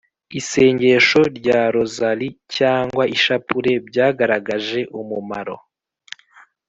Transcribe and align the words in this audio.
isengesho 0.39 1.21
rya 1.37 1.61
rozali 1.73 2.27
cyangwa 2.55 3.03
ishapule 3.15 3.71
byagaragaje 3.87 4.79
umumaro 4.99 5.55